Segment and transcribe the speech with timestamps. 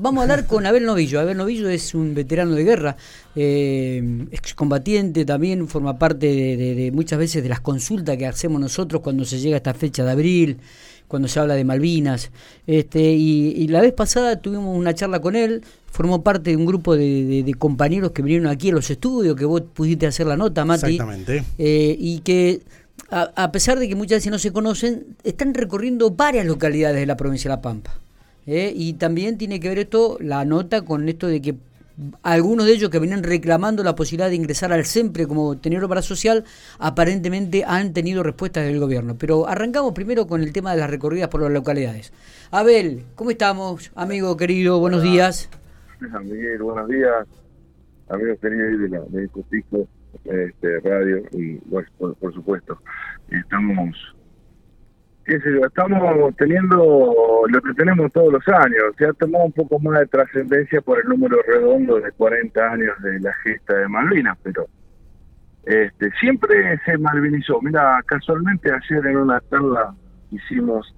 [0.00, 1.20] vamos a hablar con Abel Novillo.
[1.20, 2.96] Abel Novillo es un veterano de guerra,
[3.34, 9.24] eh, excombatiente también, forma parte de, muchas veces de las consultas que hacemos nosotros cuando
[9.24, 10.58] se llega a esta fecha de abril,
[11.06, 12.30] cuando se habla de Malvinas.
[12.66, 16.96] Este, y, la vez pasada tuvimos una charla con él, formó parte de un grupo
[16.96, 20.92] de, compañeros que vinieron aquí a los estudios, que vos pudiste hacer la nota, Mati.
[20.92, 21.44] Exactamente.
[21.58, 22.60] Eh, y que
[23.10, 27.16] a, pesar de que muchas veces no se conocen, están recorriendo varias localidades de la
[27.16, 27.98] provincia de La Pampa.
[28.48, 28.72] ¿Eh?
[28.74, 31.54] Y también tiene que ver esto, la nota, con esto de que
[32.22, 36.00] algunos de ellos que venían reclamando la posibilidad de ingresar al SEMPRE como tener obra
[36.00, 36.44] social,
[36.78, 39.16] aparentemente han tenido respuestas del gobierno.
[39.18, 42.12] Pero arrancamos primero con el tema de las recorridas por las localidades.
[42.50, 43.90] Abel, ¿cómo estamos?
[43.94, 45.50] Amigo querido, buenos días.
[46.00, 47.26] Miguel, buenos días.
[48.08, 49.28] Amigos queridos de la de
[50.24, 52.78] este, radio y por, supuesto
[53.30, 53.96] estamos
[55.34, 60.06] estamos teniendo lo que tenemos todos los años se ha tomado un poco más de
[60.06, 64.66] trascendencia por el número redondo de 40 años de la gesta de Malvinas pero
[65.64, 67.60] este siempre se malvinizó.
[67.60, 69.94] Mira casualmente ayer en una charla
[70.30, 70.94] hicimos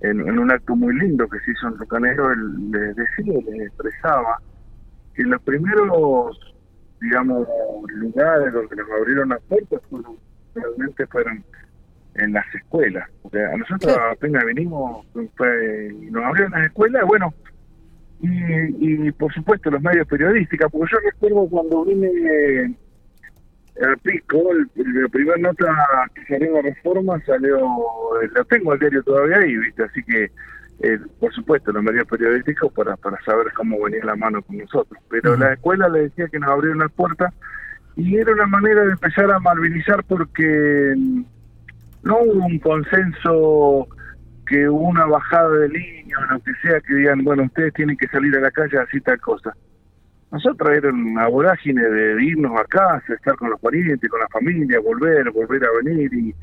[0.00, 4.38] en, un acto muy lindo que se hizo en Rocanero les decía les expresaba
[5.14, 6.38] que los primeros
[7.00, 7.46] digamos,
[7.88, 10.16] lugares donde nos abrieron las puertas fueron,
[10.54, 11.44] realmente fueron
[12.18, 13.08] en las escuelas.
[13.22, 17.34] Porque a nosotros apenas vinimos fue, y nos abrieron las escuelas, bueno,
[18.20, 22.76] y, y por supuesto los medios periodísticos, porque yo recuerdo cuando vine
[23.82, 24.42] al Pico,
[24.74, 25.66] la primera nota
[26.14, 27.58] que salió en la reforma salió,
[28.34, 29.82] la tengo al diario todavía ahí, ¿viste?
[29.84, 30.30] Así que
[30.80, 35.02] eh, por supuesto, los medios periodísticos para, para saber cómo venía la mano con nosotros.
[35.08, 37.32] Pero la escuela le decía que nos abrieron las puertas
[37.96, 40.94] y era una manera de empezar a malvinizar porque
[42.06, 43.88] no hubo un consenso
[44.46, 48.34] que una bajada de o lo que sea que digan, bueno, ustedes tienen que salir
[48.36, 49.52] a la calle así tal cosa.
[50.30, 54.78] Nosotros era una vorágine de irnos a casa, estar con los parientes, con la familia,
[54.80, 56.34] volver, volver a venir y,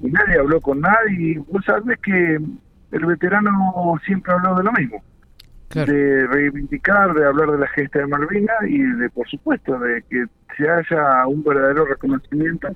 [0.00, 1.32] y nadie habló con nadie.
[1.32, 2.40] Y vos sabés que
[2.92, 3.52] el veterano
[4.06, 5.02] siempre habló de lo mismo.
[5.74, 10.24] De reivindicar, de hablar de la gesta de Malvinas y de, por supuesto, de que
[10.56, 12.68] se haya un verdadero reconocimiento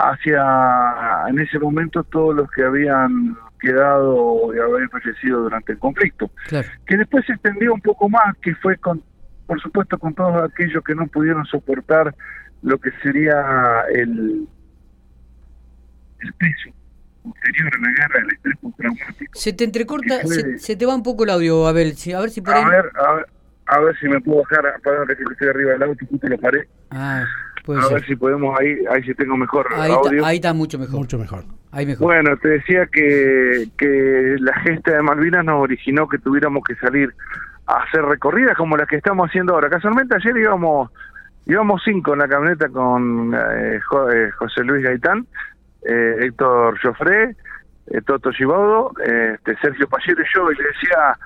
[0.00, 6.30] hacia, en ese momento, todos los que habían quedado y haber fallecido durante el conflicto.
[6.86, 9.02] Que después se extendió un poco más, que fue con,
[9.46, 12.14] por supuesto, con todos aquellos que no pudieron soportar
[12.62, 14.46] lo que sería el,
[16.20, 16.70] el peso
[17.22, 19.32] posterior a la guerra del estrés postraumático.
[19.34, 21.94] Se te entrecorta, se, te va un poco el audio, Abel.
[22.16, 23.26] A ver si por a ver, a ver,
[23.66, 26.38] a ver si me puedo bajar, para que estoy arriba del auto y justo lo
[26.38, 26.68] paré.
[26.90, 27.24] Ah,
[27.68, 30.18] a ver si podemos ahí, ahí si tengo mejor ahí audio.
[30.18, 30.98] Está, ahí está mucho mejor.
[30.98, 31.44] Mucho mejor.
[31.72, 32.06] Ahí mejor.
[32.06, 37.14] Bueno, te decía que, que la gesta de Malvinas nos originó que tuviéramos que salir
[37.66, 39.68] a hacer recorridas como las que estamos haciendo ahora.
[39.70, 40.90] Casualmente ayer íbamos
[41.46, 45.26] íbamos cinco en la camioneta con eh, eh José Luis Gaitán
[45.82, 47.36] eh, Héctor Joffre,
[47.86, 51.18] eh, Toto Givaldo, este, Sergio Pallero y yo, y le decía,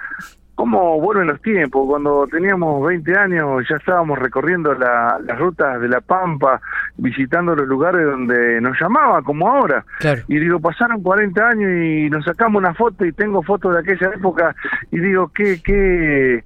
[0.54, 1.86] ¿cómo vuelven los tiempos?
[1.86, 6.60] Cuando teníamos 20 años ya estábamos recorriendo las rutas de La Pampa,
[6.96, 9.84] visitando los lugares donde nos llamaba, como ahora.
[10.28, 14.14] Y digo, pasaron 40 años y nos sacamos una foto y tengo fotos de aquella
[14.14, 14.54] época
[14.90, 16.44] y digo, qué, qué,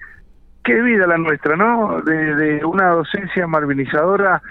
[0.64, 2.00] qué vida la nuestra, ¿no?
[2.02, 4.42] De, de una docencia marvinizadora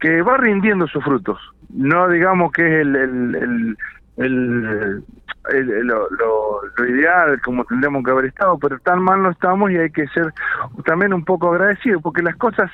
[0.00, 1.38] que va rindiendo sus frutos
[1.76, 3.78] no digamos que es el, el, el,
[4.16, 9.90] lo, lo, ideal como tendríamos que haber estado, pero tan mal no estamos y hay
[9.90, 10.32] que ser
[10.84, 12.70] también un poco agradecidos, porque las cosas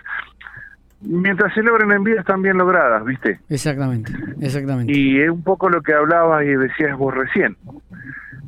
[1.01, 3.41] mientras se logren en vida están bien logradas, ¿viste?
[3.49, 4.93] Exactamente, exactamente.
[4.93, 7.57] Y es un poco lo que hablabas y decías vos recién.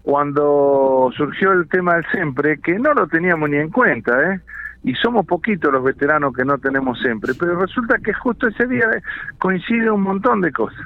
[0.02, 4.40] Cuando surgió el tema del siempre, que no lo teníamos ni en cuenta, ¿eh?
[4.84, 8.86] Y somos poquitos los veteranos que no tenemos siempre, pero resulta que justo ese día
[9.38, 10.84] coincide un montón de cosas.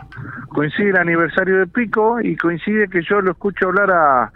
[0.48, 4.32] Coincide el aniversario de Pico y coincide que yo lo escucho hablar a,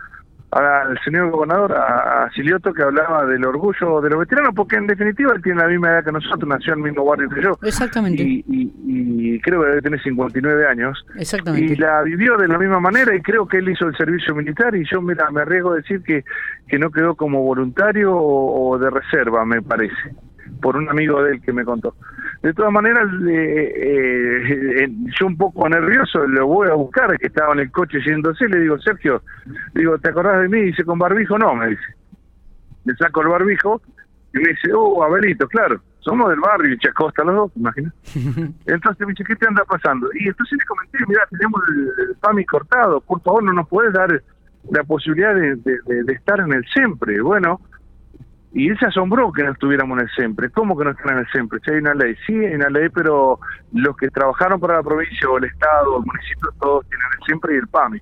[0.53, 5.33] al señor gobernador, a, Silioto, que hablaba del orgullo de los veteranos, porque en definitiva
[5.35, 7.59] él tiene la misma edad que nosotros, nació en el mismo barrio que yo.
[7.63, 8.23] Exactamente.
[8.23, 11.05] Y, y, creo que debe tener 59 años.
[11.17, 11.73] Exactamente.
[11.73, 14.75] Y la vivió de la misma manera y creo que él hizo el servicio militar
[14.77, 16.23] y yo mira, me arriesgo a decir que,
[16.69, 20.15] que no quedó como voluntario o de reserva, me parece,
[20.61, 21.95] por un amigo de él que me contó.
[22.43, 23.73] De todas maneras, eh,
[24.85, 28.49] eh, yo un poco nervioso lo voy a buscar, que estaba en el coche yéndose,
[28.49, 29.23] le digo, Sergio,
[29.75, 30.61] digo, ¿te acordás de mí?
[30.63, 31.39] Dice, ¿con barbijo?
[31.39, 31.95] No, me dice.
[32.85, 33.81] Le saco el barbijo
[34.35, 37.95] y me dice, oh, Abelito, claro, somos del barrio, y Chacosta los dos, imaginas.
[38.67, 40.09] Entonces me dice, ¿qué te anda pasando?
[40.13, 44.21] Y entonces le comenté, mira, tenemos el, PAMI cortado, por favor no nos puedes dar
[44.69, 47.21] la posibilidad de, de estar en el siempre.
[47.21, 47.61] Bueno,
[48.55, 50.51] Y él se asombró que no estuviéramos en el SEMPRE.
[50.51, 51.61] ¿Cómo que no están en el SEMPRE?
[51.65, 52.15] Si hay una ley.
[52.27, 53.41] Sí, hay una ley, pero
[53.73, 57.27] los que trabajaron para la provincia o el Estado o el municipio, todos tienen el
[57.27, 57.99] SEMPRE y el PAMI.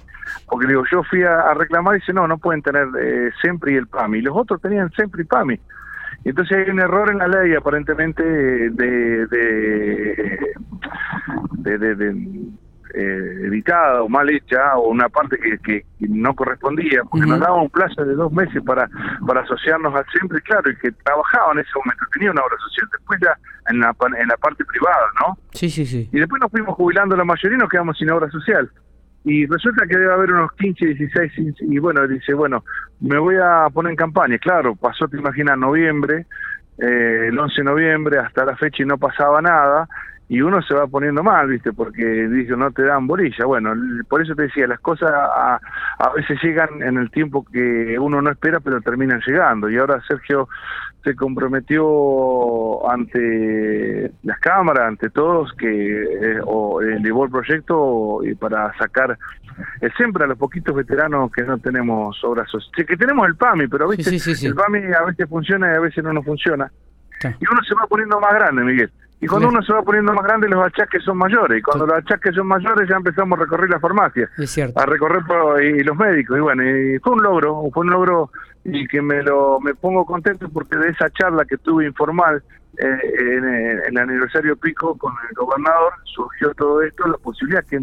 [0.48, 3.76] Porque digo, yo fui a, reclamar y dice, no, no pueden tener eh, SEMPRE y
[3.76, 4.18] el PAMI.
[4.18, 5.60] Y los otros tenían SEMPRE y PAMI.
[6.24, 10.38] Entonces hay un error en la ley aparentemente de, de,
[11.78, 12.10] de, de
[12.94, 17.62] eh, editada o mal hecha o una parte que, que no correspondía, porque nos daba
[17.62, 18.88] un plazo de dos meses para,
[19.26, 22.88] para asociarnos al siempre, claro, y que trabajaba en ese momento, tenía una obra social,
[22.92, 25.38] después ya en la, en la parte privada, ¿no?
[25.52, 26.08] Sí, sí, sí.
[26.12, 28.68] Y después nos fuimos jubilando la mayoría y nos quedamos sin obra social.
[29.22, 32.64] Y resulta que debe haber unos 15, 16, y bueno, dice, bueno,
[33.00, 34.38] me voy a poner en campaña.
[34.38, 36.26] Claro, pasó, te imaginas, noviembre,
[36.78, 39.86] eh, el 11 de noviembre, hasta la fecha y no pasaba nada
[40.30, 41.72] y uno se va poniendo mal, ¿viste?
[41.72, 43.44] Porque dice, no te dan bolilla.
[43.46, 43.74] Bueno,
[44.08, 45.58] por eso te decía, las cosas a,
[45.98, 49.68] a, veces llegan en el tiempo que uno no espera, pero terminan llegando.
[49.68, 50.48] Y ahora Sergio
[51.02, 58.72] se comprometió ante las cámaras, ante todos, que eh, o elevó el proyecto y para
[58.78, 59.18] sacar
[59.80, 62.86] el siempre a los poquitos veteranos que no tenemos obras sociales.
[62.86, 64.14] Que tenemos el PAMI, pero ¿viste?
[64.46, 66.70] el PAMI a veces funciona y a veces no nos funciona.
[67.24, 68.92] Y uno se va poniendo más grande, Miguel.
[69.22, 71.58] Y cuando uno se va poniendo más grande, los achaques son mayores.
[71.58, 74.30] Y cuando los achaques son mayores, ya empezamos a recorrer la farmacia.
[74.74, 75.22] A recorrer
[75.62, 76.38] y los médicos.
[76.38, 78.30] Y bueno, y fue un logro, fue un logro
[78.64, 82.42] y que me lo me pongo contento porque de esa charla que tuve informal
[82.78, 83.44] eh, en,
[83.88, 87.80] el aniversario pico con el gobernador surgió todo esto, la posibilidad que,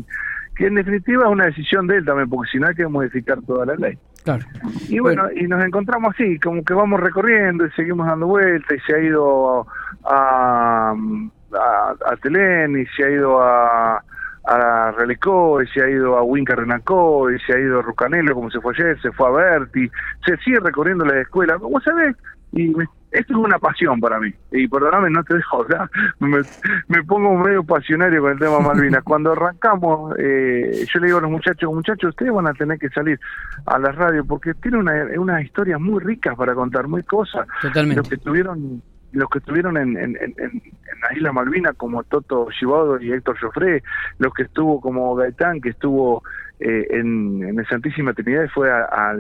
[0.56, 3.42] que en definitiva es una decisión de él también, porque si no hay que modificar
[3.42, 3.98] toda la ley.
[4.24, 4.46] Claro.
[4.90, 8.80] Y bueno, y nos encontramos así, como que vamos recorriendo y seguimos dando vueltas y
[8.82, 9.66] se ha ido a,
[10.08, 14.04] a, a Telén y se ha ido a,
[14.48, 18.34] a Relicó, y se ha ido a Winca Renacó, y se ha ido a Rucanelo,
[18.34, 19.92] como se fue ayer, se fue a Berti,
[20.26, 22.16] se sigue recorriendo la escuela, ¿cómo sabés?
[22.54, 22.72] Y
[23.12, 25.90] esto es una pasión para mí, y perdóname, no te dejo hablar,
[26.20, 26.40] me,
[26.88, 29.04] me, pongo medio pasionario con el tema Malvinas.
[29.04, 32.90] Cuando arrancamos, eh, yo le digo a los muchachos, muchachos, ustedes van a tener que
[32.90, 33.20] salir
[33.66, 37.46] a la radio, porque tiene una, una historias muy ricas para contar, muy cosas.
[37.62, 37.98] Totalmente.
[37.98, 38.82] Los que tuvieron
[39.12, 40.62] los que estuvieron en, en, en, en
[41.02, 43.84] la isla Malvina como Toto Chibodo y Héctor Joffre,
[44.20, 46.24] los que estuvo como Gaitán, que estuvo
[46.60, 49.14] eh, en, en el Santísima Trinidad y fue a,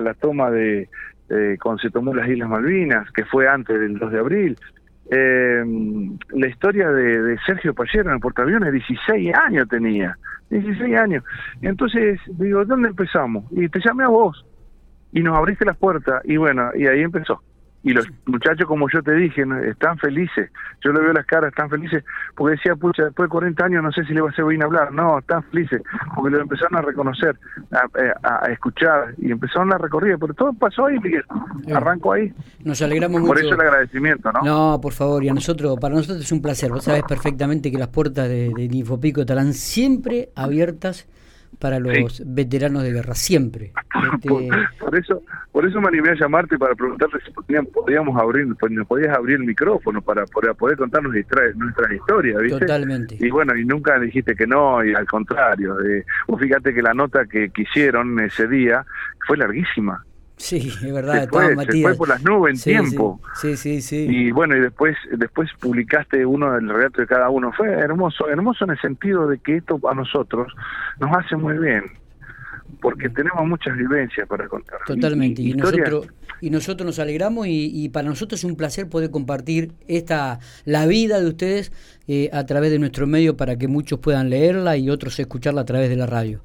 [0.00, 0.88] la toma de,
[1.62, 4.58] cuando se tomó las Islas Malvinas, que fue antes del 2 de abril.
[5.10, 5.64] Eh,
[6.30, 10.16] la historia de, de Sergio Pallero en el portaaviones, 16 años tenía,
[10.50, 11.24] 16 años.
[11.60, 13.44] Entonces, digo, ¿dónde empezamos?
[13.50, 14.44] Y te llamé a vos,
[15.12, 17.42] y nos abriste las puertas, y bueno, y ahí empezó
[17.84, 20.50] y los muchachos, como yo te dije, están felices.
[20.84, 22.04] Yo le veo las caras, están felices,
[22.36, 24.62] porque decía, pucha, después de 40 años no sé si le va a ser bien
[24.62, 24.92] hablar.
[24.92, 25.82] No, están felices,
[26.14, 27.36] porque lo empezaron a reconocer,
[27.72, 30.16] a, escuchar, y empezaron la recorrida.
[30.18, 31.24] Pero todo pasó ahí, Miguel.
[31.74, 32.32] Arranco ahí.
[32.64, 33.32] Nos alegramos mucho.
[33.32, 34.42] Por eso el agradecimiento, ¿no?
[34.42, 36.70] No, por favor, y a nosotros, para nosotros es un placer.
[36.70, 41.08] Vos sabés perfectamente que las puertas de, de Infopico estarán siempre abiertas
[41.62, 43.72] para los veteranos de guerra, siempre.
[44.12, 44.28] Este...
[44.80, 45.22] Por, eso
[45.52, 49.36] por eso me animé a llamarte para preguntarte si podíamos abrir, pues, nos podías abrir
[49.36, 52.58] el micrófono para, poder contarnos nuestras historias, ¿viste?
[52.58, 53.16] Totalmente.
[53.20, 55.80] Y bueno, y nunca dijiste que no, y al contrario.
[55.80, 56.04] Eh,
[56.38, 58.84] fíjate que la nota que, que hicieron ese día
[59.26, 60.04] fue larguísima.
[60.42, 63.20] Sí, es verdad, se fue, se fue por las nubes en tiempo.
[63.40, 67.52] Sí, sí, sí, Y bueno, y después después publicaste uno del relato de cada uno.
[67.52, 70.52] Fue hermoso, hermoso en el sentido de que esto a nosotros
[70.98, 71.84] nos hace muy bien,
[72.80, 74.80] porque tenemos muchas vivencias para contar.
[74.84, 76.08] Totalmente, y, nosotros
[76.40, 81.20] y nosotros nos alegramos y, para nosotros es un placer poder compartir esta la vida
[81.20, 81.70] de ustedes
[82.08, 85.66] eh, a través de nuestro medio para que muchos puedan leerla y otros escucharla a
[85.66, 86.40] través de la radio.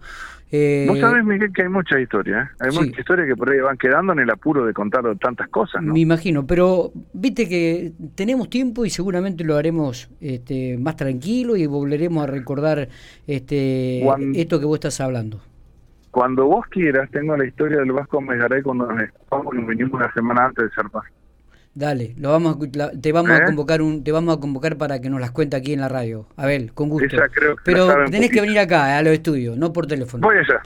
[0.50, 2.44] Eh, Vos sabés, Miguel, que hay mucha historia.
[2.44, 2.56] ¿eh?
[2.60, 5.84] Hay mucha historia que por ahí van quedando en el apuro de contar tantas cosas.
[5.84, 5.94] ¿no?
[5.94, 11.66] Me imagino, pero viste que tenemos tiempo y seguramente lo haremos este, más tranquilo y
[11.66, 12.88] volveremos a recordar
[13.28, 14.06] este,
[14.40, 15.42] esto que vos estás hablando.
[16.12, 20.66] Cuando vos quieras, tengo la historia del Vasco Megaray cuando nos venimos una semana antes
[20.66, 21.04] de ser paz.
[21.78, 22.58] Dale, lo vamos
[23.00, 23.46] te vamos a ¿Eh?
[23.46, 26.26] convocar un, te vamos a convocar para que nos las cuente aquí en la radio.
[26.36, 27.16] Abel, con gusto.
[27.64, 30.28] Pero tenés que venir acá, eh, a los estudios, no por teléfono.
[30.28, 30.60] Voy allá.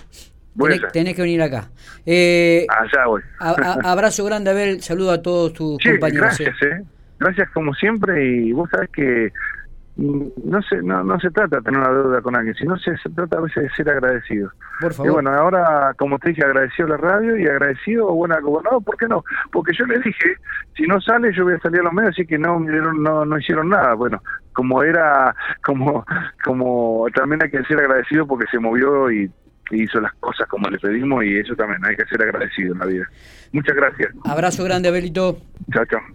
[0.54, 1.70] Voy tenés, que venir acá.
[2.06, 3.22] Eh, allá voy.
[3.40, 4.82] abrazo grande, Abel.
[4.82, 6.38] Saludo a todos tus compañeros.
[6.40, 6.82] Gracias, eh.
[7.20, 9.34] Gracias como siempre y vos sabés que
[9.98, 13.10] no se, no, no se trata de tener una deuda con alguien, sino se, se
[13.10, 14.52] trata a veces de ser agradecido.
[14.80, 15.10] Por favor.
[15.10, 18.98] Y bueno, ahora, como te dije, agradecido a la radio y agradecido, bueno, gobernador, ¿por
[18.98, 19.24] qué no?
[19.52, 20.36] Porque yo le dije,
[20.76, 23.38] si no sale, yo voy a salir a los medios, así que no, no, no
[23.38, 23.94] hicieron nada.
[23.94, 24.22] Bueno,
[24.54, 26.06] como era, como,
[26.44, 29.30] como también hay que ser agradecido porque se movió y
[29.72, 32.86] hizo las cosas como le pedimos y eso también hay que ser agradecido en la
[32.86, 33.10] vida.
[33.52, 34.14] Muchas gracias.
[34.26, 35.38] Abrazo grande, Abelito.
[35.72, 36.02] Chao, chao.